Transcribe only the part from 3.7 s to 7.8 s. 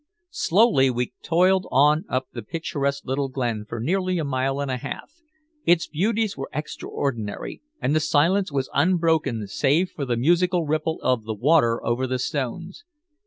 nearly a mile and a half. Its beauties were extraordinary,